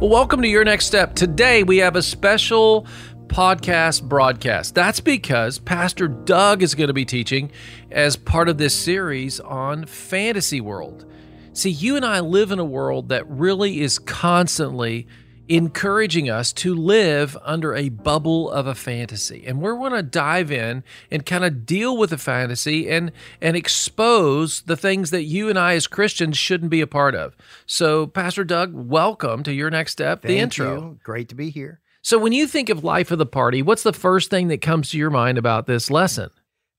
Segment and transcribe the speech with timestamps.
[0.00, 1.14] Well, welcome to Your Next Step.
[1.14, 2.86] Today we have a special
[3.26, 4.74] podcast broadcast.
[4.74, 7.52] That's because Pastor Doug is going to be teaching
[7.90, 11.04] as part of this series on fantasy world.
[11.52, 15.06] See, you and I live in a world that really is constantly
[15.50, 19.44] encouraging us to live under a bubble of a fantasy.
[19.44, 23.10] And we're going to dive in and kind of deal with the fantasy and
[23.40, 27.36] and expose the things that you and I as Christians shouldn't be a part of.
[27.66, 30.80] So, Pastor Doug, welcome to your next step, Thank the intro.
[30.80, 30.98] You.
[31.02, 31.80] Great to be here.
[32.00, 34.90] So, when you think of life of the party, what's the first thing that comes
[34.90, 36.30] to your mind about this lesson?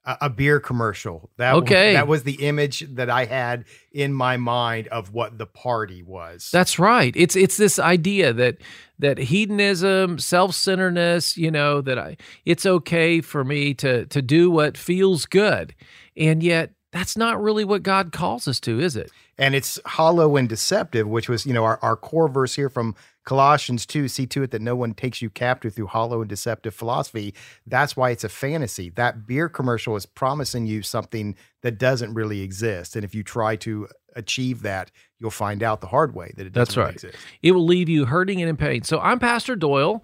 [0.03, 1.29] A, a beer commercial.
[1.37, 1.89] That Okay.
[1.89, 6.01] Was, that was the image that I had in my mind of what the party
[6.01, 6.49] was.
[6.51, 7.13] That's right.
[7.15, 8.57] It's it's this idea that
[8.99, 14.77] that hedonism, self-centeredness, you know, that I it's okay for me to to do what
[14.77, 15.75] feels good.
[16.17, 19.11] And yet that's not really what God calls us to, is it?
[19.37, 22.95] and it's hollow and deceptive, which was, you know, our, our core verse here from
[23.23, 26.73] Colossians 2 see to it that no one takes you captive through hollow and deceptive
[26.73, 27.33] philosophy.
[27.67, 28.89] That's why it's a fantasy.
[28.89, 32.95] That beer commercial is promising you something that doesn't really exist.
[32.95, 36.53] And if you try to achieve that, you'll find out the hard way that it
[36.53, 36.93] doesn't That's really right.
[36.95, 37.17] exist.
[37.43, 38.83] It will leave you hurting and in pain.
[38.83, 40.03] So I'm Pastor Doyle.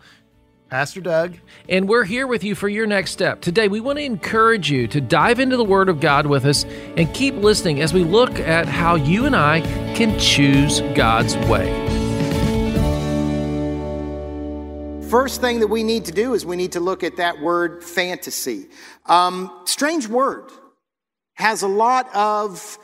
[0.70, 1.36] Pastor Doug,
[1.70, 3.40] And we're here with you for your next step.
[3.40, 6.66] Today, we want to encourage you to dive into the Word of God with us
[6.66, 9.62] and keep listening as we look at how you and I
[9.96, 11.97] can choose God's way.
[15.10, 17.82] First thing that we need to do is we need to look at that word
[17.82, 18.66] fantasy.
[19.06, 20.52] Um, strange word
[21.36, 22.78] has a lot of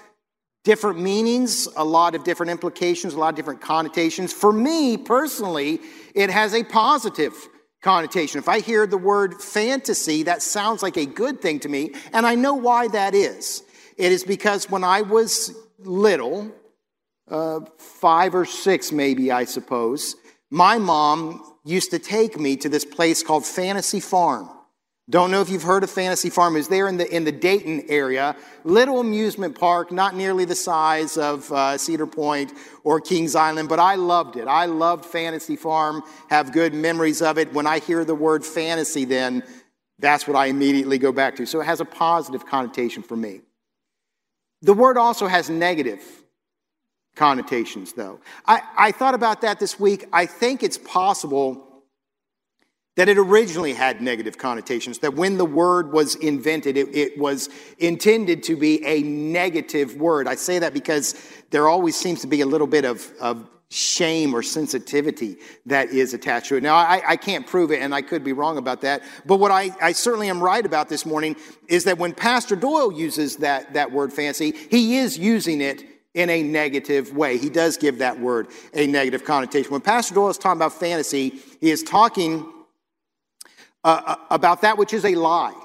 [0.63, 4.31] different meanings, a lot of different implications, a lot of different connotations.
[4.31, 5.81] For me personally,
[6.16, 7.34] it has a positive
[7.81, 8.40] connotation.
[8.40, 12.25] If I hear the word fantasy, that sounds like a good thing to me, and
[12.25, 13.63] I know why that is.
[13.97, 16.53] It is because when I was little,
[17.29, 20.16] uh, five or six maybe, I suppose,
[20.50, 24.50] my mom used to take me to this place called Fantasy Farm.
[25.09, 26.53] Don't know if you've heard of Fantasy Farm.
[26.53, 28.38] Was there in the, in the Dayton area.
[28.63, 32.53] Little amusement park, not nearly the size of uh, Cedar Point
[32.85, 34.47] or Kings Island, but I loved it.
[34.47, 37.53] I loved Fantasy Farm, have good memories of it.
[37.53, 39.44] When I hear the word fantasy, then
[40.00, 41.46] that's what I immediately go back to.
[41.46, 43.41] So it has a positive connotation for me.
[44.62, 46.22] The word also has negative
[47.16, 48.19] connotations, though.
[48.46, 50.07] I, I thought about that this week.
[50.12, 51.69] I think it's possible
[52.96, 57.50] that it originally had negative connotations, that when the word was invented, it, it was
[57.79, 60.28] intended to be a negative word.
[60.28, 61.16] I say that because
[61.50, 66.13] there always seems to be a little bit of, of shame or sensitivity that is
[66.13, 66.62] attached to it.
[66.62, 69.02] Now, I, I can't prove it, and I could be wrong about that.
[69.25, 71.35] But what I, I certainly am right about this morning
[71.68, 76.29] is that when Pastor Doyle uses that, that word fancy, he is using it in
[76.29, 77.38] a negative way.
[77.38, 79.72] He does give that word a negative connotation.
[79.72, 82.46] When Pastor Doyle is talking about fantasy, he is talking
[83.84, 85.59] uh, about that which is a lie,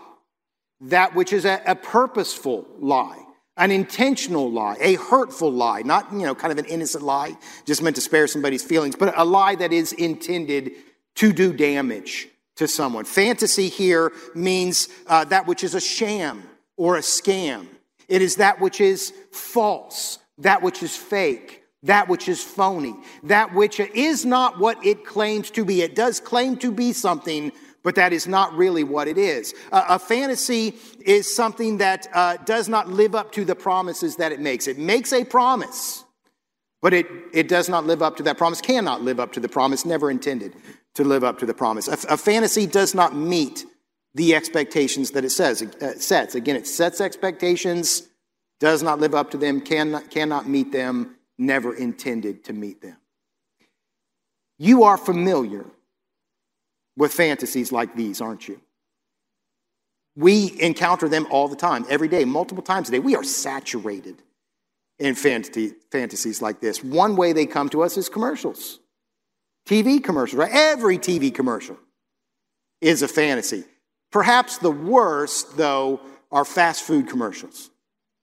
[0.81, 3.22] that which is a, a purposeful lie,
[3.56, 7.82] an intentional lie, a hurtful lie, not, you know, kind of an innocent lie, just
[7.82, 10.72] meant to spare somebody's feelings, but a lie that is intended
[11.16, 13.04] to do damage to someone.
[13.04, 16.42] Fantasy here means uh, that which is a sham
[16.76, 17.66] or a scam.
[18.08, 23.54] It is that which is false, that which is fake, that which is phony, that
[23.54, 25.82] which is not what it claims to be.
[25.82, 27.53] It does claim to be something,
[27.84, 29.54] but that is not really what it is.
[29.72, 34.41] A fantasy is something that uh, does not live up to the promises that it
[34.41, 34.66] makes.
[34.66, 36.05] It makes a promise,
[36.82, 39.49] but it, it does not live up to that promise, cannot live up to the
[39.49, 40.55] promise, never intended
[40.94, 41.87] to live up to the promise.
[41.88, 43.64] A, a fantasy does not meet
[44.14, 46.34] the expectations that it says uh, sets.
[46.34, 48.07] Again, it sets expectations,
[48.60, 52.96] does not live up to them, cannot, cannot meet them, never intended to meet them.
[54.58, 55.66] You are familiar
[56.96, 58.60] with fantasies like these, aren't you?
[60.16, 62.99] We encounter them all the time, every day, multiple times a day.
[62.99, 64.20] We are saturated
[64.99, 66.82] in fantasy, fantasies like this.
[66.82, 68.81] One way they come to us is commercials.
[69.69, 70.50] TV commercials, right?
[70.52, 71.78] Every TV commercial
[72.81, 73.64] is a fantasy.
[74.10, 76.00] Perhaps the worst, though,
[76.32, 77.70] are fast food commercials,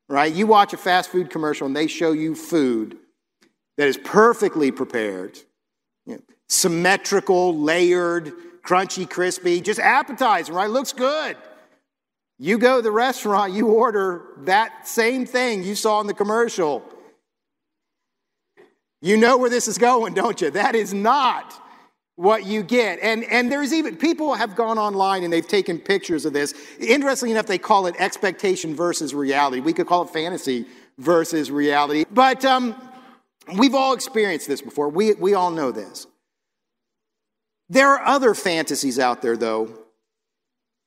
[0.09, 0.31] right?
[0.31, 2.97] You watch a fast food commercial and they show you food
[3.77, 5.37] that is perfectly prepared,
[6.05, 8.31] you know, symmetrical, layered,
[8.63, 10.69] crunchy, crispy, just appetizing, right?
[10.69, 11.37] Looks good.
[12.37, 16.83] You go to the restaurant, you order that same thing you saw in the commercial.
[19.01, 20.51] You know where this is going, don't you?
[20.51, 21.61] That is not
[22.15, 22.99] what you get.
[23.01, 26.53] And, and there's even, people have gone online and they've taken pictures of this.
[26.79, 29.59] Interestingly enough, they call it expectation versus reality.
[29.59, 30.65] We could call it fantasy
[30.97, 32.05] versus reality.
[32.09, 32.75] But um,
[33.57, 34.89] we've all experienced this before.
[34.89, 36.07] We, we all know this.
[37.67, 39.79] There are other fantasies out there, though.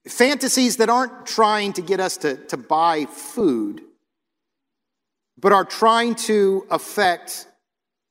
[0.06, 3.82] Fantasies that aren't trying to get us to, to buy food,
[5.36, 7.46] but are trying to affect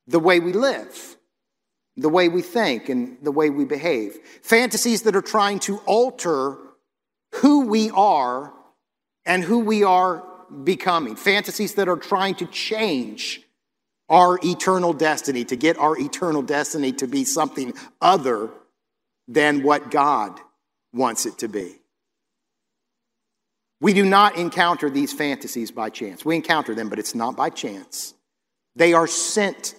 [0.05, 1.16] the way we live
[1.97, 4.17] the way we think and the way we behave.
[4.43, 6.57] Fantasies that are trying to alter
[7.35, 8.53] who we are
[9.25, 10.23] and who we are
[10.63, 11.15] becoming.
[11.15, 13.41] Fantasies that are trying to change
[14.09, 18.49] our eternal destiny, to get our eternal destiny to be something other
[19.27, 20.39] than what God
[20.93, 21.75] wants it to be.
[23.81, 26.23] We do not encounter these fantasies by chance.
[26.23, 28.13] We encounter them, but it's not by chance.
[28.75, 29.75] They are sent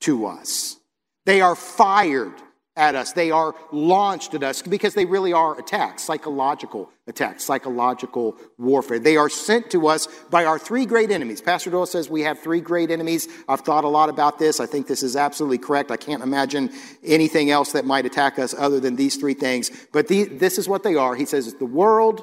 [0.00, 0.79] to us.
[1.26, 2.34] They are fired
[2.76, 3.12] at us.
[3.12, 8.98] They are launched at us because they really are attacks, psychological attacks, psychological warfare.
[8.98, 11.40] They are sent to us by our three great enemies.
[11.40, 13.28] Pastor Doyle says we have three great enemies.
[13.48, 14.60] I've thought a lot about this.
[14.60, 15.90] I think this is absolutely correct.
[15.90, 16.70] I can't imagine
[17.04, 19.70] anything else that might attack us other than these three things.
[19.92, 21.14] But the, this is what they are.
[21.14, 22.22] He says it's the world,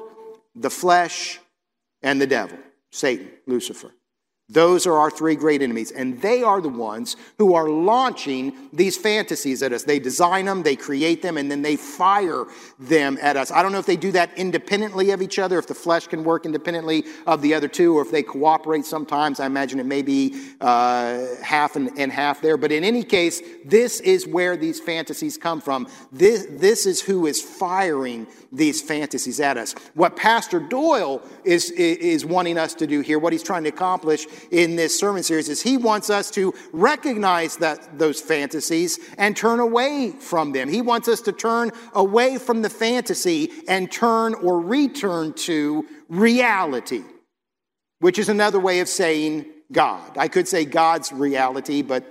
[0.56, 1.40] the flesh,
[2.02, 2.58] and the devil,
[2.90, 3.92] Satan, Lucifer.
[4.50, 8.96] Those are our three great enemies, and they are the ones who are launching these
[8.96, 9.82] fantasies at us.
[9.82, 12.46] They design them, they create them, and then they fire
[12.78, 13.50] them at us.
[13.50, 16.24] I don't know if they do that independently of each other, if the flesh can
[16.24, 19.38] work independently of the other two, or if they cooperate sometimes.
[19.38, 22.56] I imagine it may be uh, half and, and half there.
[22.56, 25.88] But in any case, this is where these fantasies come from.
[26.10, 29.74] This, this is who is firing these fantasies at us.
[29.92, 34.26] What Pastor Doyle is, is wanting us to do here, what he's trying to accomplish
[34.50, 39.60] in this sermon series, is he wants us to recognize that, those fantasies and turn
[39.60, 40.68] away from them.
[40.68, 47.02] He wants us to turn away from the fantasy and turn or return to reality,
[48.00, 50.16] which is another way of saying God.
[50.16, 52.10] I could say God's reality, but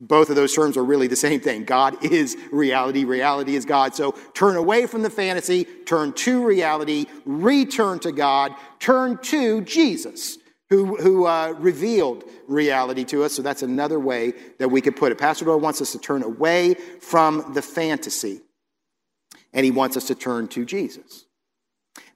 [0.00, 1.64] both of those terms are really the same thing.
[1.64, 3.94] God is reality, reality is God.
[3.94, 10.38] So turn away from the fantasy, turn to reality, return to God, turn to Jesus,
[10.70, 13.34] who, who uh, revealed reality to us.
[13.34, 15.18] So that's another way that we could put it.
[15.18, 18.40] Pastor Doyle wants us to turn away from the fantasy,
[19.52, 21.26] and he wants us to turn to Jesus.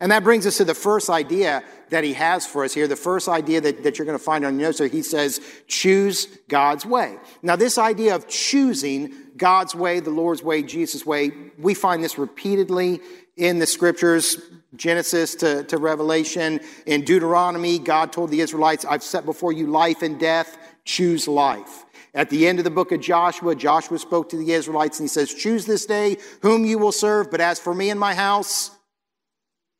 [0.01, 2.87] And that brings us to the first idea that he has for us here.
[2.87, 5.41] The first idea that, that you're going to find on your notes, so he says,
[5.67, 7.17] choose God's way.
[7.43, 12.19] Now, this idea of choosing God's way, the Lord's way, Jesus' way, we find this
[12.19, 13.01] repeatedly
[13.37, 14.39] in the scriptures,
[14.77, 16.61] Genesis to, to Revelation.
[16.87, 21.85] In Deuteronomy, God told the Israelites, I've set before you life and death, choose life.
[22.15, 25.09] At the end of the book of Joshua, Joshua spoke to the Israelites and he
[25.09, 28.71] says, Choose this day whom you will serve, but as for me and my house,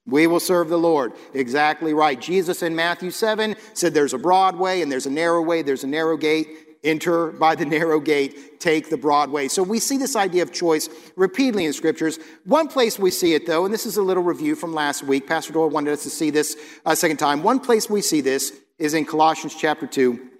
[0.07, 1.13] we will serve the Lord.
[1.33, 2.21] Exactly right.
[2.21, 5.85] Jesus in Matthew 7 said there's a broad way and there's a narrow way, there's
[5.85, 6.49] a narrow gate.
[6.85, 9.49] Enter by the narrow gate, take the broad way.
[9.49, 12.19] So we see this idea of choice repeatedly in scriptures.
[12.45, 15.27] One place we see it, though, and this is a little review from last week.
[15.27, 17.43] Pastor Doyle wanted us to see this a second time.
[17.43, 20.31] One place we see this is in Colossians chapter 2,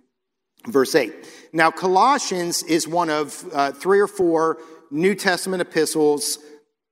[0.67, 1.15] verse 8.
[1.55, 4.59] Now, Colossians is one of uh, three or four
[4.91, 6.39] New Testament epistles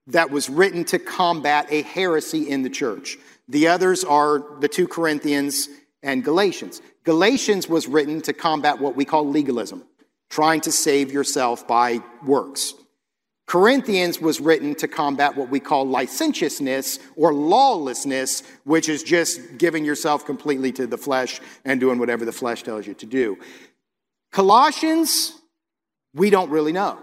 [0.06, 3.18] that was written to combat a heresy in the church.
[3.48, 5.68] The others are the two Corinthians
[6.02, 6.80] and Galatians.
[7.04, 9.84] Galatians was written to combat what we call legalism,
[10.30, 12.74] trying to save yourself by works.
[13.46, 19.84] Corinthians was written to combat what we call licentiousness or lawlessness, which is just giving
[19.84, 23.36] yourself completely to the flesh and doing whatever the flesh tells you to do.
[24.30, 25.34] Colossians,
[26.14, 26.98] we don't really know.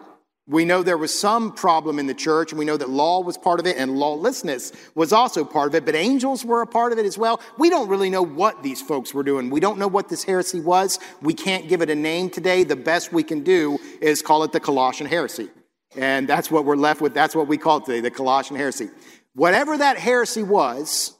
[0.49, 3.37] We know there was some problem in the church, and we know that law was
[3.37, 6.91] part of it, and lawlessness was also part of it, but angels were a part
[6.91, 7.39] of it as well.
[7.59, 9.51] We don't really know what these folks were doing.
[9.51, 10.97] We don't know what this heresy was.
[11.21, 12.63] We can't give it a name today.
[12.63, 15.49] The best we can do is call it the Colossian heresy.
[15.95, 17.13] And that's what we're left with.
[17.13, 18.89] That's what we call it today, the Colossian heresy.
[19.35, 21.15] Whatever that heresy was,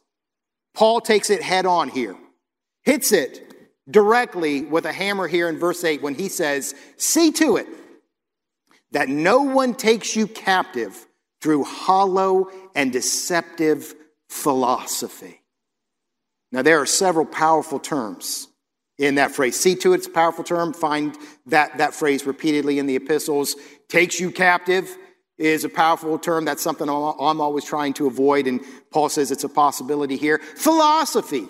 [0.73, 2.17] Paul takes it head on here,
[2.81, 3.45] hits it
[3.87, 7.67] directly with a hammer here in verse 8 when he says, See to it
[8.91, 11.05] that no one takes you captive
[11.41, 13.93] through hollow and deceptive
[14.29, 15.41] philosophy.
[16.51, 18.47] Now, there are several powerful terms
[18.97, 19.59] in that phrase.
[19.59, 20.73] See to it, it's a powerful term.
[20.73, 21.15] Find
[21.45, 23.55] that, that phrase repeatedly in the epistles.
[23.87, 24.97] Takes you captive
[25.37, 26.43] is a powerful term.
[26.43, 30.39] That's something I'm always trying to avoid, and Paul says it's a possibility here.
[30.39, 31.47] Philosophy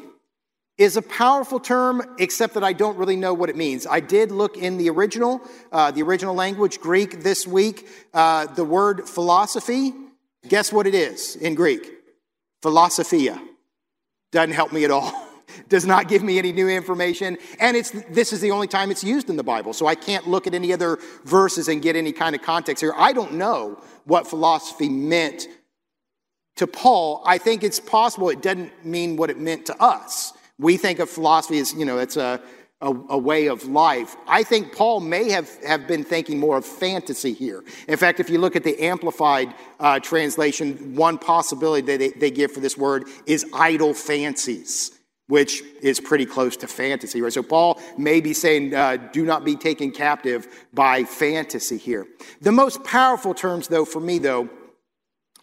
[0.79, 3.86] is a powerful term, except that I don't really know what it means.
[3.86, 5.41] I did look in the original,
[5.74, 7.86] uh, the original language, Greek, this week.
[8.13, 9.93] Uh, the word philosophy,
[10.48, 11.91] guess what it is in Greek?
[12.62, 13.41] Philosophia.
[14.31, 15.13] Doesn't help me at all.
[15.67, 17.38] Does not give me any new information.
[17.59, 19.74] And it's, this is the only time it's used in the Bible.
[19.74, 22.93] So I can't look at any other verses and get any kind of context here.
[22.95, 25.50] I don't know what philosophy meant
[26.55, 27.21] to Paul.
[27.25, 30.33] I think it's possible it doesn't mean what it meant to us.
[30.59, 32.41] We think of philosophy as, you know, it's a,
[32.81, 34.15] a, a, way of life.
[34.27, 37.63] I think Paul may have, have been thinking more of fantasy here.
[37.87, 42.31] In fact, if you look at the Amplified uh, translation, one possibility that they, they
[42.31, 44.91] give for this word is idle fancies
[45.29, 47.31] which is pretty close to fantasy, right?
[47.31, 52.07] So Paul may be saying, uh, do not be taken captive by fantasy here.
[52.41, 54.49] The most powerful terms, though, for me, though,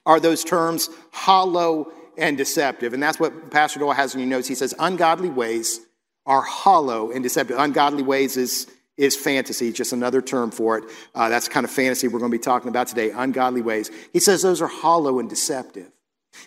[0.04, 2.92] are those terms hollow and deceptive.
[2.92, 4.48] And that's what Pastor Doyle has in your notes.
[4.48, 5.80] He says, ungodly ways
[6.24, 7.58] are hollow and deceptive.
[7.58, 10.84] Ungodly ways is, is fantasy, just another term for it.
[11.14, 13.90] Uh, that's kind of fantasy we're going to be talking about today, ungodly ways.
[14.12, 15.90] He says those are hollow and deceptive.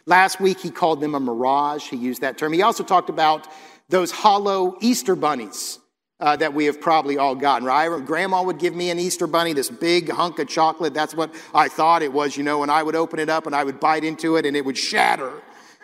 [0.05, 1.88] Last week, he called them a mirage.
[1.88, 2.53] He used that term.
[2.53, 3.47] He also talked about
[3.89, 5.79] those hollow Easter bunnies
[6.19, 7.88] uh, that we have probably all gotten, right?
[8.05, 10.93] Grandma would give me an Easter bunny, this big hunk of chocolate.
[10.93, 13.55] That's what I thought it was, you know, and I would open it up and
[13.55, 15.31] I would bite into it and it would shatter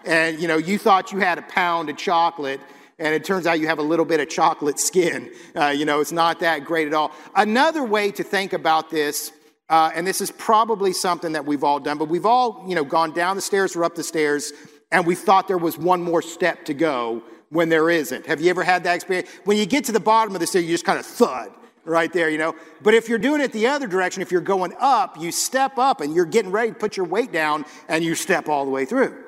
[0.05, 2.59] and you know you thought you had a pound of chocolate
[2.97, 6.00] and it turns out you have a little bit of chocolate skin uh, you know
[6.00, 9.31] it's not that great at all another way to think about this
[9.69, 12.83] uh, and this is probably something that we've all done but we've all you know
[12.83, 14.53] gone down the stairs or up the stairs
[14.91, 18.50] and we thought there was one more step to go when there isn't have you
[18.50, 20.85] ever had that experience when you get to the bottom of the stairs you just
[20.85, 21.51] kind of thud
[21.85, 22.55] right there, you know.
[22.81, 26.01] But if you're doing it the other direction, if you're going up, you step up
[26.01, 28.85] and you're getting ready to put your weight down and you step all the way
[28.85, 29.25] through.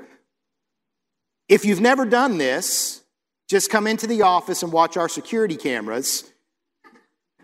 [1.50, 3.04] If you've never done this,
[3.50, 6.32] just come into the office and watch our security cameras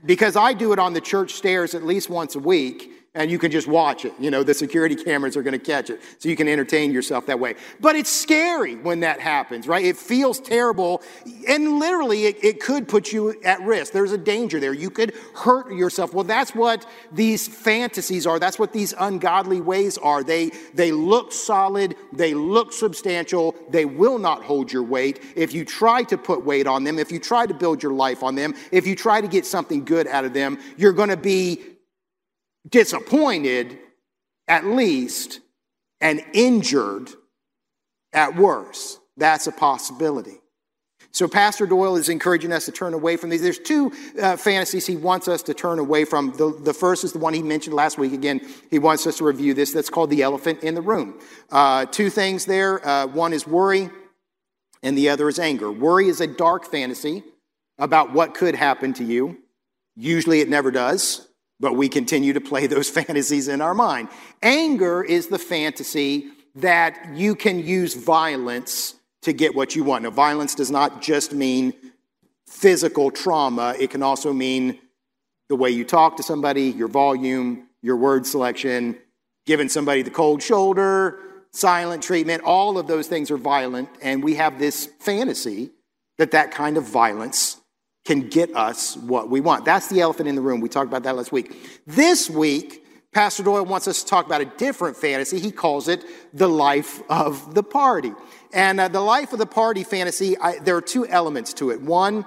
[0.05, 3.37] because I do it on the church stairs at least once a week and you
[3.37, 4.13] can just watch it.
[4.19, 7.27] You know, the security cameras are going to catch it, so you can entertain yourself
[7.27, 7.55] that way.
[7.79, 9.85] But it's scary when that happens, right?
[9.85, 11.03] It feels terrible,
[11.47, 13.93] and literally, it, it could put you at risk.
[13.93, 14.73] There's a danger there.
[14.73, 16.13] You could hurt yourself.
[16.13, 18.39] Well, that's what these fantasies are.
[18.39, 20.23] That's what these ungodly ways are.
[20.23, 25.21] They, they look solid, they look substantial, they will not hold your weight.
[25.35, 28.23] If you try to put weight on them, if you try to build your life
[28.23, 31.17] on them, if you try to get something good out of them, you're going to
[31.17, 31.61] be
[32.69, 33.79] disappointed
[34.47, 35.39] at least,
[36.01, 37.09] and injured
[38.11, 38.99] at worst.
[39.17, 40.39] That's a possibility.
[41.11, 43.41] So, Pastor Doyle is encouraging us to turn away from these.
[43.41, 46.31] There's two uh, fantasies he wants us to turn away from.
[46.31, 48.13] The, the first is the one he mentioned last week.
[48.13, 48.41] Again,
[48.71, 49.71] he wants us to review this.
[49.71, 51.19] That's called the elephant in the room.
[51.51, 53.89] Uh, two things there uh, one is worry,
[54.81, 55.71] and the other is anger.
[55.71, 57.23] Worry is a dark fantasy
[57.77, 59.37] about what could happen to you.
[59.95, 61.27] Usually, it never does
[61.63, 64.09] but we continue to play those fantasies in our mind.
[64.43, 70.03] Anger is the fantasy that you can use violence to get what you want.
[70.03, 71.73] Now, violence does not just mean
[72.45, 74.77] physical trauma, it can also mean
[75.49, 78.97] the way you talk to somebody, your volume, your word selection,
[79.45, 81.19] giving somebody the cold shoulder,
[81.51, 82.43] silent treatment.
[82.43, 85.71] All of those things are violent, and we have this fantasy
[86.17, 87.61] that that kind of violence
[88.05, 89.65] can get us what we want.
[89.65, 90.59] That's the elephant in the room.
[90.59, 91.55] We talked about that last week.
[91.87, 95.39] This week, Pastor Doyle wants us to talk about a different fantasy.
[95.39, 98.11] He calls it the life of the party.
[98.51, 101.81] And uh, the life of the party fantasy, I, there are two elements to it.
[101.81, 102.25] One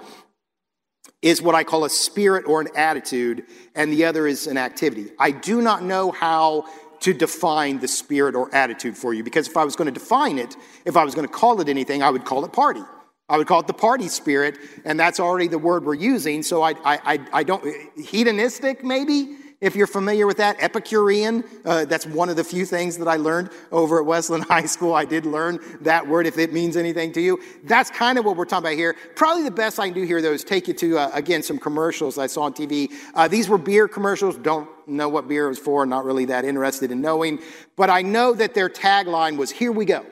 [1.22, 5.10] is what I call a spirit or an attitude, and the other is an activity.
[5.18, 6.66] I do not know how
[7.00, 10.38] to define the spirit or attitude for you because if I was going to define
[10.38, 12.82] it, if I was going to call it anything, I would call it party.
[13.28, 16.42] I would call it the party spirit, and that's already the word we're using.
[16.42, 17.64] So I, I, I don't,
[17.98, 20.56] hedonistic maybe, if you're familiar with that.
[20.60, 24.66] Epicurean, uh, that's one of the few things that I learned over at Wesleyan High
[24.66, 24.94] School.
[24.94, 27.42] I did learn that word if it means anything to you.
[27.64, 28.94] That's kind of what we're talking about here.
[29.14, 31.58] Probably the best I can do here, though, is take you to, uh, again, some
[31.58, 32.92] commercials I saw on TV.
[33.14, 34.36] Uh, these were beer commercials.
[34.36, 37.40] Don't know what beer was for, not really that interested in knowing.
[37.76, 40.04] But I know that their tagline was, Here we go.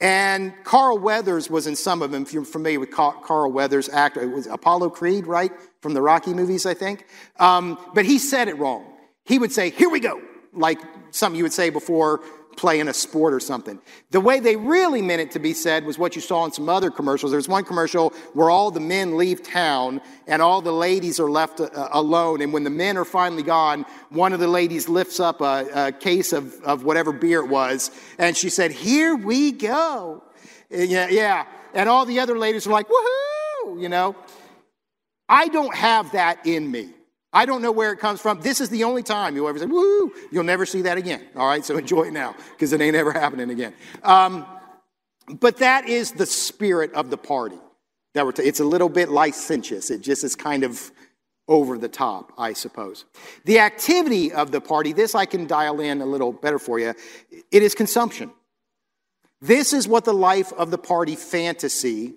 [0.00, 2.22] And Carl Weathers was in some of them.
[2.22, 5.52] If you're familiar with Carl Weathers' actor, it was Apollo Creed, right?
[5.82, 7.06] From the Rocky movies, I think.
[7.38, 8.86] Um, but he said it wrong.
[9.24, 10.20] He would say, Here we go.
[10.52, 10.80] like
[11.10, 12.20] something you would say before
[12.60, 13.80] playing a sport or something.
[14.10, 16.68] The way they really meant it to be said was what you saw in some
[16.68, 17.32] other commercials.
[17.32, 21.60] There's one commercial where all the men leave town and all the ladies are left
[21.60, 22.42] uh, alone.
[22.42, 25.92] And when the men are finally gone, one of the ladies lifts up a, a
[25.92, 30.22] case of, of whatever beer it was, and she said, Here we go.
[30.68, 31.46] Yeah, yeah.
[31.72, 33.80] And all the other ladies are like, Woohoo!
[33.80, 34.16] You know?
[35.30, 36.90] I don't have that in me.
[37.32, 38.40] I don't know where it comes from.
[38.40, 41.24] This is the only time you'll ever say, woo, you'll never see that again.
[41.36, 43.74] All right, so enjoy it now because it ain't ever happening again.
[44.02, 44.46] Um,
[45.28, 47.58] but that is the spirit of the party.
[48.14, 49.90] That we're t- it's a little bit licentious.
[49.90, 50.90] It just is kind of
[51.46, 53.04] over the top, I suppose.
[53.44, 56.94] The activity of the party, this I can dial in a little better for you.
[57.50, 58.30] It is consumption.
[59.40, 62.14] This is what the life of the party fantasy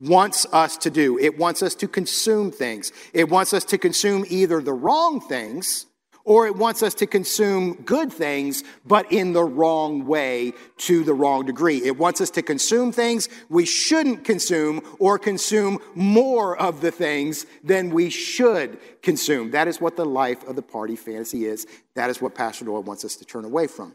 [0.00, 1.18] wants us to do.
[1.18, 2.92] It wants us to consume things.
[3.12, 5.86] It wants us to consume either the wrong things
[6.24, 11.14] or it wants us to consume good things, but in the wrong way to the
[11.14, 11.78] wrong degree.
[11.78, 17.46] It wants us to consume things we shouldn't consume or consume more of the things
[17.64, 19.50] than we should consume.
[19.52, 21.66] That is what the life of the party fantasy is.
[21.94, 23.94] That is what Pastor Doyle wants us to turn away from.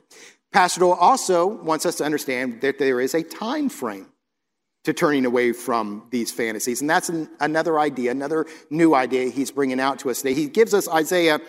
[0.51, 4.07] Pastor Doyle also wants us to understand that there is a time frame
[4.85, 6.81] to turning away from these fantasies.
[6.81, 10.33] And that's an, another idea, another new idea he's bringing out to us today.
[10.33, 11.39] He gives us Isaiah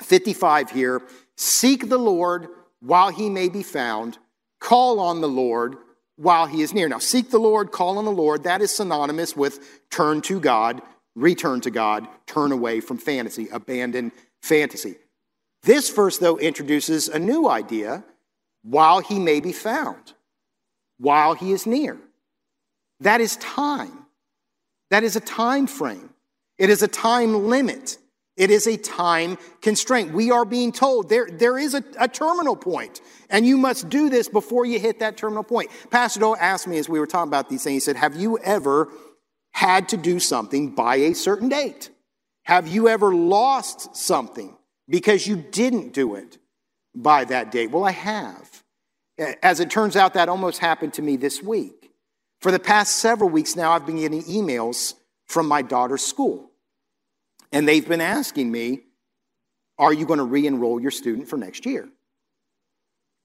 [0.00, 1.02] 55 here
[1.36, 2.48] Seek the Lord
[2.80, 4.18] while he may be found,
[4.60, 5.76] call on the Lord
[6.16, 6.88] while he is near.
[6.88, 10.80] Now, seek the Lord, call on the Lord, that is synonymous with turn to God,
[11.16, 14.94] return to God, turn away from fantasy, abandon fantasy.
[15.64, 18.04] This verse, though, introduces a new idea
[18.62, 20.12] while he may be found,
[20.98, 21.98] while he is near.
[23.04, 24.06] That is time.
[24.90, 26.10] That is a time frame.
[26.58, 27.98] It is a time limit.
[28.36, 30.12] It is a time constraint.
[30.12, 34.08] We are being told there, there is a, a, terminal point, and you must do
[34.08, 35.70] this before you hit that terminal point.
[35.90, 38.38] Pastor Doyle asked me as we were talking about these things, he said, Have you
[38.38, 38.88] ever
[39.52, 41.90] had to do something by a certain date?
[42.44, 44.56] Have you ever lost something
[44.88, 46.38] because you didn't do it
[46.94, 47.70] by that date?
[47.70, 48.64] Well, I have.
[49.42, 51.83] As it turns out, that almost happened to me this week.
[52.44, 54.92] For the past several weeks now, I've been getting emails
[55.24, 56.50] from my daughter's school.
[57.52, 58.80] And they've been asking me,
[59.78, 61.88] Are you going to re enroll your student for next year?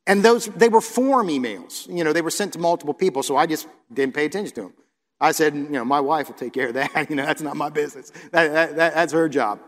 [0.08, 1.86] And those, they were form emails.
[1.94, 4.62] You know, they were sent to multiple people, so I just didn't pay attention to
[4.62, 4.74] them.
[5.20, 6.90] I said, You know, my wife will take care of that.
[7.10, 8.12] You know, that's not my business.
[8.32, 9.60] That, that, that, that's her job.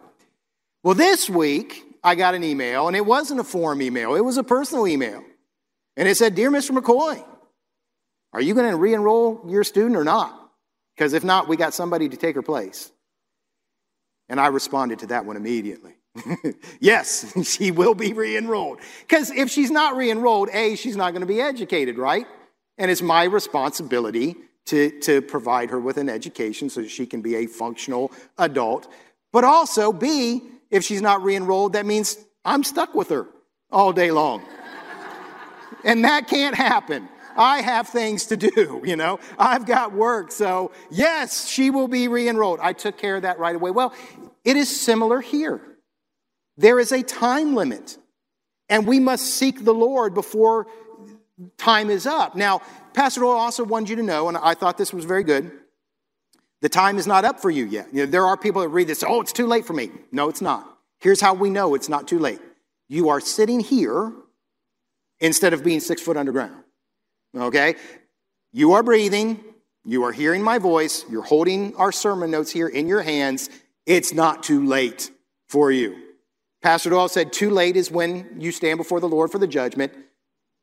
[0.82, 4.38] Well, this week, I got an email, and it wasn't a form email, it was
[4.38, 5.22] a personal email.
[5.98, 6.72] And it said, Dear Mr.
[6.72, 7.22] McCoy,
[8.34, 10.38] are you going to re enroll your student or not?
[10.96, 12.92] Because if not, we got somebody to take her place.
[14.30, 15.96] And I responded to that one immediately.
[16.80, 18.80] yes, she will be re enrolled.
[19.02, 22.26] Because if she's not re enrolled, A, she's not going to be educated, right?
[22.78, 27.22] And it's my responsibility to, to provide her with an education so that she can
[27.22, 28.88] be a functional adult.
[29.34, 33.28] But also, B, if she's not re enrolled, that means I'm stuck with her
[33.72, 34.44] all day long.
[35.84, 37.08] and that can't happen.
[37.38, 39.20] I have things to do, you know.
[39.38, 40.32] I've got work.
[40.32, 42.60] So, yes, she will be re enrolled.
[42.62, 43.72] I took care of that right away.
[43.72, 43.94] Well,
[44.44, 45.62] it is similar here.
[46.58, 47.98] There is a time limit,
[48.70, 50.68] and we must seek the Lord before
[51.58, 52.36] time is up.
[52.36, 52.62] Now,
[52.94, 55.52] Pastor Doyle also wanted you to know, and I thought this was very good.
[56.62, 57.88] The time is not up for you yet.
[57.92, 59.90] You know, there are people that read this, oh, it's too late for me.
[60.12, 60.78] No, it's not.
[61.00, 62.40] Here's how we know it's not too late.
[62.88, 64.14] You are sitting here
[65.20, 66.64] instead of being six foot underground.
[67.36, 67.76] Okay?
[68.52, 69.44] You are breathing.
[69.84, 71.06] You are hearing my voice.
[71.10, 73.50] You're holding our sermon notes here in your hands.
[73.86, 75.12] It's not too late
[75.48, 75.98] for you.
[76.62, 79.94] Pastor Doyle said, Too late is when you stand before the Lord for the judgment.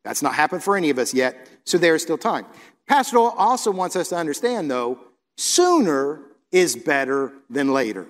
[0.05, 2.47] That's not happened for any of us yet, so there is still time.
[2.87, 5.01] Pastor Doyle also wants us to understand, though,
[5.37, 6.21] sooner
[6.53, 8.07] is better than later.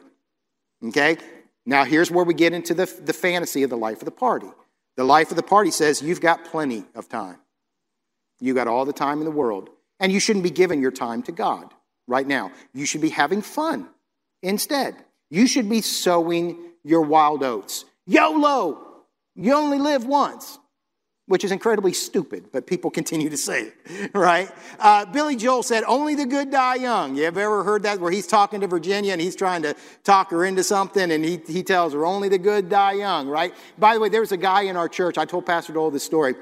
[0.85, 1.17] Okay?
[1.65, 4.49] Now, here's where we get into the, the fantasy of the life of the party.
[4.97, 7.39] The life of the party says you've got plenty of time.
[8.41, 9.71] You got all the time in the world.
[10.01, 11.75] And you shouldn't be giving your time to God
[12.07, 12.53] right now.
[12.73, 13.89] You should be having fun
[14.43, 14.97] instead.
[15.31, 17.85] You should be sowing your wild oats.
[18.07, 18.85] YOLO!
[19.35, 20.59] You only live once,
[21.27, 24.51] which is incredibly stupid, but people continue to say it, right?
[24.79, 27.15] Uh, Billy Joel said, Only the good die young.
[27.15, 30.31] You have ever heard that where he's talking to Virginia and he's trying to talk
[30.31, 33.53] her into something and he, he tells her, Only the good die young, right?
[33.79, 36.05] By the way, there was a guy in our church, I told Pastor Doyle this
[36.05, 36.35] story.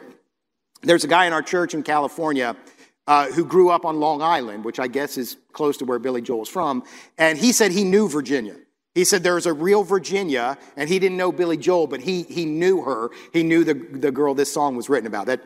[0.83, 2.57] There's a guy in our church in California
[3.07, 6.21] uh, who grew up on Long Island, which I guess is close to where Billy
[6.21, 6.85] Joel's from,
[7.19, 8.57] and he said he knew Virginia.
[8.95, 12.47] He said there's a real Virginia, and he didn't know Billy Joel, but he, he
[12.47, 13.11] knew her.
[13.33, 15.27] He knew the, the girl this song was written about.
[15.27, 15.43] That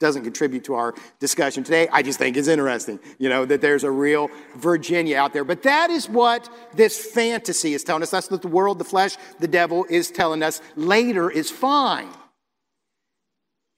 [0.00, 1.86] doesn't contribute to our discussion today.
[1.92, 5.44] I just think it's interesting, you know, that there's a real Virginia out there.
[5.44, 8.10] But that is what this fantasy is telling us.
[8.10, 10.60] That's what the world, the flesh, the devil is telling us.
[10.74, 12.08] Later is fine.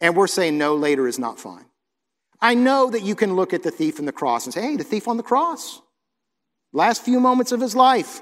[0.00, 1.64] And we're saying, no, later is not fine.
[2.40, 4.76] I know that you can look at the thief on the cross and say, hey,
[4.76, 5.80] the thief on the cross,
[6.72, 8.20] last few moments of his life,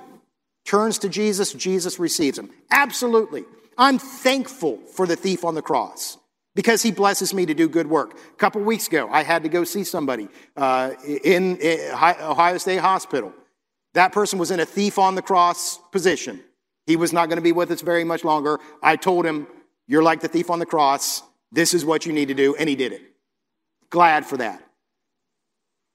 [0.65, 2.51] turns to Jesus, Jesus receives him.
[2.71, 3.45] Absolutely.
[3.77, 6.17] I'm thankful for the thief on the cross
[6.55, 8.15] because he blesses me to do good work.
[8.15, 12.79] A couple weeks ago, I had to go see somebody uh, in, in Ohio State
[12.79, 13.33] Hospital.
[13.95, 16.41] That person was in a thief on the cross position.
[16.87, 18.61] He was not going to be with us very much longer.
[18.83, 19.47] I told him,
[19.87, 21.23] You're like the thief on the cross.
[21.55, 22.57] This is what you need to do.
[22.57, 23.03] And he did it.
[23.89, 24.61] Glad for that.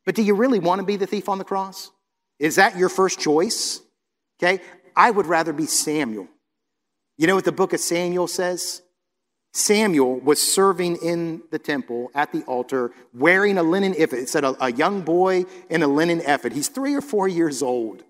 [0.05, 1.91] But do you really want to be the thief on the cross?
[2.39, 3.81] Is that your first choice?
[4.41, 4.63] Okay,
[4.95, 6.27] I would rather be Samuel.
[7.17, 8.81] You know what the book of Samuel says?
[9.51, 14.19] Samuel was serving in the temple at the altar wearing a linen ephod.
[14.19, 16.53] It said a, a, young boy in a linen ephod.
[16.53, 18.03] He's three or four years old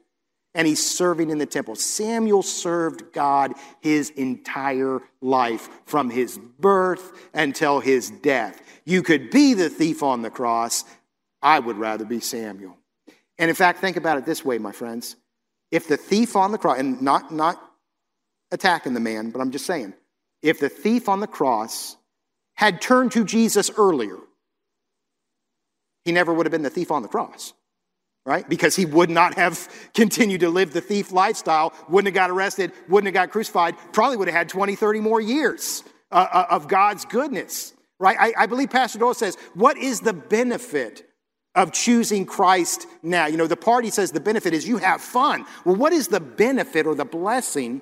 [0.56, 1.76] and he's serving in the temple.
[1.76, 8.62] Samuel served God his entire life from his birth until his death.
[8.86, 10.84] You could be the thief on the cross.
[11.42, 12.78] I would rather be Samuel.
[13.38, 15.16] And in fact, think about it this way, my friends.
[15.72, 17.62] If the thief on the cross, and not, not
[18.52, 19.94] attacking the man, but I'm just saying,
[20.42, 21.96] if the thief on the cross
[22.56, 24.18] had turned to Jesus earlier,
[26.04, 27.54] he never would have been the thief on the cross,
[28.26, 28.48] right?
[28.48, 32.72] Because he would not have continued to live the thief lifestyle, wouldn't have got arrested,
[32.88, 36.68] wouldn't have got crucified, probably would have had 20, 30 more years uh, uh, of
[36.68, 38.18] God's goodness, right?
[38.20, 41.10] I, I believe Pastor Doyle says, What is the benefit
[41.56, 43.28] of choosing Christ now.
[43.28, 45.46] You know, the party says the benefit is you have fun.
[45.66, 47.82] Well, what is the benefit or the blessing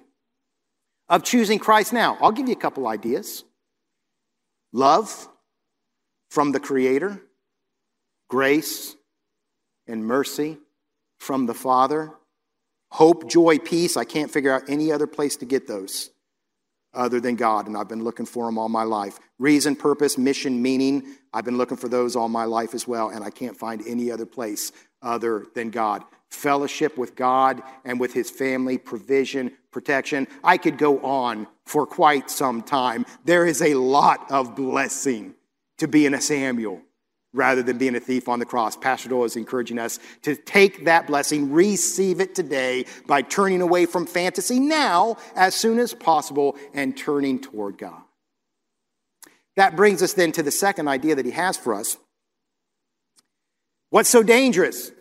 [1.10, 2.17] of choosing Christ now?
[2.19, 3.43] I'll give you a couple ideas
[4.73, 5.30] love
[6.32, 7.21] from the Creator,
[8.30, 8.97] grace
[9.88, 10.58] and mercy
[11.19, 12.12] from the Father,
[12.91, 13.97] hope, joy, peace.
[13.97, 16.12] I can't figure out any other place to get those
[16.93, 19.19] other than God, and I've been looking for them all my life.
[19.39, 23.23] Reason, purpose, mission, meaning, I've been looking for those all my life as well, and
[23.23, 24.71] I can't find any other place
[25.02, 26.04] other than God.
[26.30, 30.28] Fellowship with God and with His family, provision, protection.
[30.43, 33.06] I could go on for quite some time.
[33.26, 35.36] There is a lot of blessing
[35.78, 36.82] to being a Samuel
[37.34, 38.76] rather than being a thief on the cross.
[38.76, 43.86] Pastor Doyle is encouraging us to take that blessing, receive it today by turning away
[43.86, 48.02] from fantasy now as soon as possible and turning toward God.
[49.56, 51.98] That brings us then to the second idea that he has for us.
[53.90, 54.92] What's so dangerous?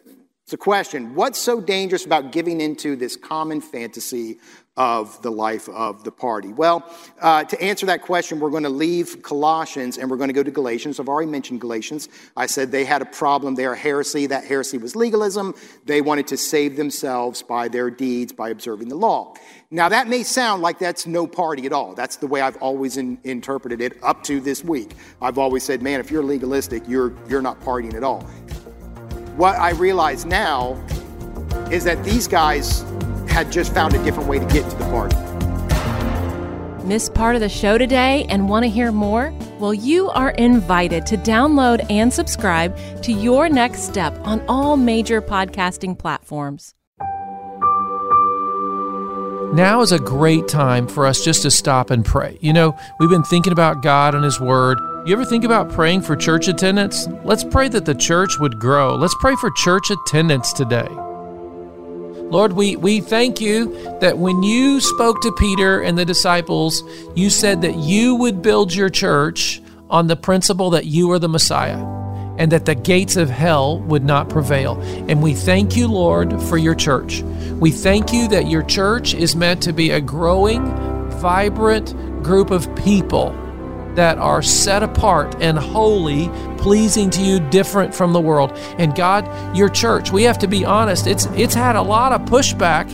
[0.44, 1.14] It's a question.
[1.14, 4.38] What's so dangerous about giving into this common fantasy
[4.76, 6.52] of the life of the party?
[6.52, 6.84] Well,
[7.20, 10.42] uh, to answer that question, we're going to leave Colossians and we're going to go
[10.42, 11.00] to Galatians.
[11.00, 12.08] I've already mentioned Galatians.
[12.36, 13.54] I said they had a problem.
[13.54, 14.26] They are heresy.
[14.26, 15.54] That heresy was legalism.
[15.84, 19.34] They wanted to save themselves by their deeds, by observing the law.
[19.70, 21.94] Now, that may sound like that's no party at all.
[21.94, 24.92] That's the way I've always in, interpreted it up to this week.
[25.20, 28.22] I've always said, man, if you're legalistic, you're, you're not partying at all.
[29.36, 30.74] What I realize now
[31.70, 32.84] is that these guys
[33.36, 35.14] had just found a different way to get to the party.
[36.86, 39.30] Miss part of the show today and want to hear more?
[39.58, 45.20] Well, you are invited to download and subscribe to Your Next Step on all major
[45.20, 46.72] podcasting platforms.
[49.54, 52.38] Now is a great time for us just to stop and pray.
[52.40, 54.78] You know, we've been thinking about God and His Word.
[55.04, 57.06] You ever think about praying for church attendance?
[57.22, 58.94] Let's pray that the church would grow.
[58.94, 60.88] Let's pray for church attendance today.
[62.30, 66.82] Lord, we, we thank you that when you spoke to Peter and the disciples,
[67.14, 71.28] you said that you would build your church on the principle that you are the
[71.28, 71.78] Messiah
[72.38, 74.80] and that the gates of hell would not prevail.
[75.08, 77.22] And we thank you, Lord, for your church.
[77.60, 80.64] We thank you that your church is meant to be a growing,
[81.12, 83.30] vibrant group of people
[83.96, 86.28] that are set apart and holy,
[86.58, 88.52] pleasing to you, different from the world.
[88.78, 92.22] And God, your church, we have to be honest, it's it's had a lot of
[92.22, 92.86] pushback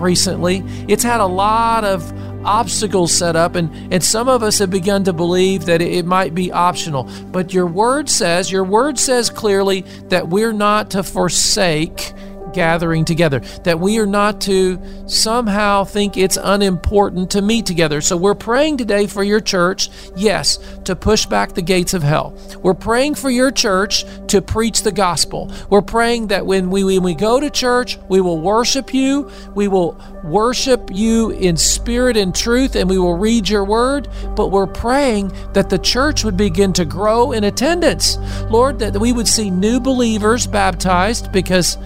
[0.00, 0.62] recently.
[0.88, 2.12] It's had a lot of
[2.44, 6.06] obstacles set up and and some of us have begun to believe that it, it
[6.06, 7.04] might be optional.
[7.30, 12.12] But your word says, your word says clearly that we're not to forsake
[12.52, 18.00] gathering together, that we are not to somehow think it's unimportant to meet together.
[18.00, 22.36] So we're praying today for your church, yes, to push back the gates of hell.
[22.62, 25.52] We're praying for your church to preach the gospel.
[25.68, 29.68] We're praying that when we, when we go to church, we will worship you, we
[29.68, 34.08] will worship you in spirit and truth, and we will read your word.
[34.36, 38.18] But we're praying that the church would begin to grow in attendance.
[38.50, 41.76] Lord, that we would see new believers baptized because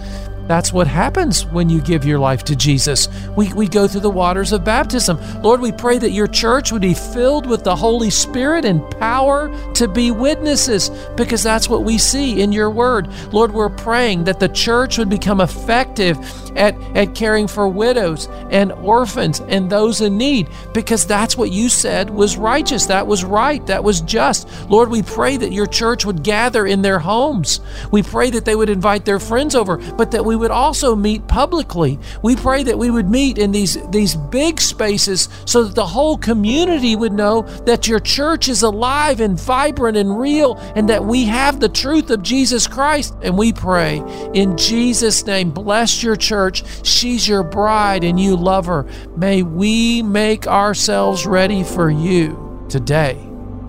[0.47, 3.07] that's what happens when you give your life to Jesus.
[3.35, 5.19] We, we go through the waters of baptism.
[5.41, 9.51] Lord, we pray that your church would be filled with the Holy Spirit and power
[9.73, 13.07] to be witnesses because that's what we see in your word.
[13.33, 16.17] Lord, we're praying that the church would become effective
[16.55, 21.69] at, at caring for widows and orphans and those in need because that's what you
[21.69, 22.85] said was righteous.
[22.85, 23.65] That was right.
[23.67, 24.47] That was just.
[24.69, 27.61] Lord, we pray that your church would gather in their homes.
[27.91, 30.97] We pray that they would invite their friends over, but that we we would also
[30.97, 31.97] meet publicly.
[32.21, 36.17] We pray that we would meet in these, these big spaces so that the whole
[36.17, 41.23] community would know that your church is alive and vibrant and real and that we
[41.23, 43.15] have the truth of Jesus Christ.
[43.21, 46.65] And we pray in Jesus' name, bless your church.
[46.85, 48.85] She's your bride and you love her.
[49.15, 53.17] May we make ourselves ready for you today.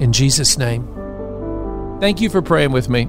[0.01, 0.89] In Jesus' name.
[2.01, 3.09] Thank you for praying with me.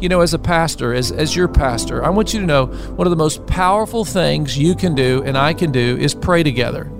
[0.00, 3.06] You know, as a pastor, as, as your pastor, I want you to know one
[3.06, 6.90] of the most powerful things you can do and I can do is pray together.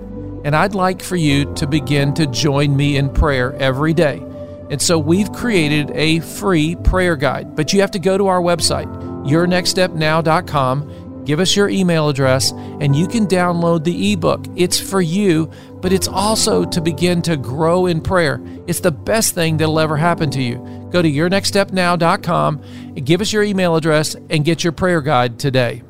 [0.43, 4.23] And I'd like for you to begin to join me in prayer every day.
[4.69, 8.41] And so we've created a free prayer guide, but you have to go to our
[8.41, 8.87] website,
[9.25, 14.43] yournextstepnow.com give us your email address, and you can download the ebook.
[14.55, 18.41] It's for you, but it's also to begin to grow in prayer.
[18.67, 20.57] It's the best thing that'll ever happen to you.
[20.91, 22.61] Go to yournextstepnow.com,
[22.95, 25.83] and give us your email address, and get your prayer guide today.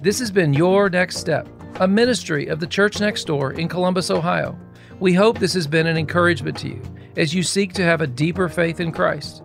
[0.00, 1.46] This has been Your Next Step,
[1.78, 4.58] a ministry of the Church Next Door in Columbus, Ohio.
[4.98, 6.82] We hope this has been an encouragement to you
[7.16, 9.42] as you seek to have a deeper faith in Christ.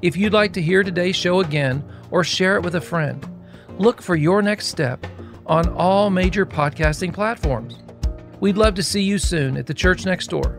[0.00, 3.26] If you'd like to hear today's show again or share it with a friend,
[3.78, 5.06] look for your next step
[5.48, 7.78] on all major podcasting platforms.
[8.40, 10.58] We'd love to see you soon at the church next door.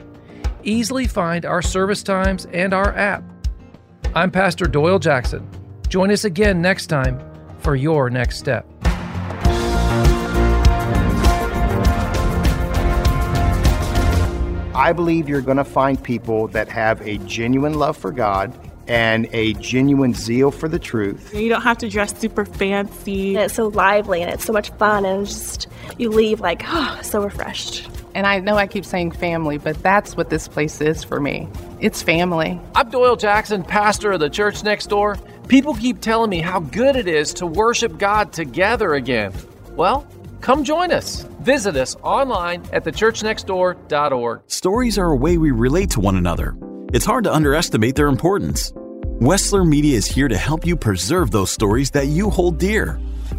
[0.63, 3.23] Easily find our service times and our app.
[4.15, 5.47] I'm Pastor Doyle Jackson.
[5.87, 7.21] Join us again next time
[7.59, 8.65] for your next step.
[14.75, 18.53] I believe you're going to find people that have a genuine love for God
[18.89, 21.33] and a genuine zeal for the truth.
[21.33, 23.35] You don't have to dress super fancy.
[23.35, 26.99] And it's so lively and it's so much fun, and just you leave like, oh,
[27.01, 27.87] so refreshed.
[28.15, 31.47] And I know I keep saying family, but that's what this place is for me.
[31.79, 32.59] It's family.
[32.75, 35.15] I'm Doyle Jackson, pastor of the church next door.
[35.47, 39.31] People keep telling me how good it is to worship God together again.
[39.75, 40.07] Well,
[40.41, 41.23] come join us.
[41.41, 44.41] Visit us online at thechurchnextdoor.org.
[44.47, 46.55] Stories are a way we relate to one another.
[46.91, 48.73] It's hard to underestimate their importance.
[49.19, 52.97] Wessler Media is here to help you preserve those stories that you hold dear.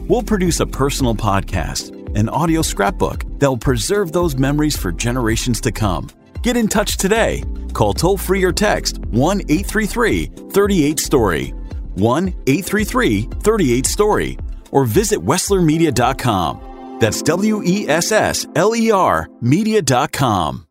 [0.09, 5.59] We'll produce a personal podcast, an audio scrapbook that will preserve those memories for generations
[5.63, 6.11] to come.
[6.43, 7.45] Get in touch today.
[7.73, 11.55] Call toll free or text 1 833 38 Story,
[11.95, 14.39] 1 833 38 Story,
[14.73, 16.99] or visit WesslerMedia.com.
[17.01, 20.67] That's W E S S L E R Media.com.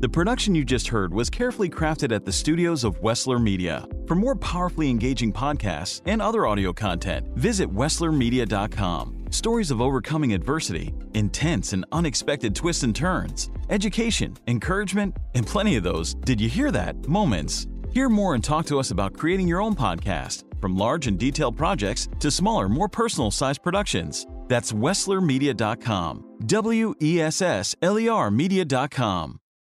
[0.00, 3.84] The production you just heard was carefully crafted at the studios of Wessler Media.
[4.06, 9.24] For more powerfully engaging podcasts and other audio content, visit WesslerMedia.com.
[9.32, 15.82] Stories of overcoming adversity, intense and unexpected twists and turns, education, encouragement, and plenty of
[15.82, 17.08] those, did you hear that?
[17.08, 17.66] Moments.
[17.90, 21.56] Hear more and talk to us about creating your own podcast, from large and detailed
[21.56, 24.28] projects to smaller, more personal sized productions.
[24.46, 26.24] That's WesslerMedia.com.
[26.46, 29.40] W E S S L E R Media.com.